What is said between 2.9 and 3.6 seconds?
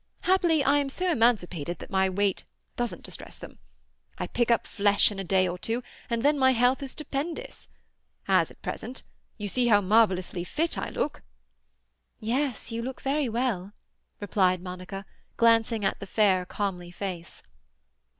distress them.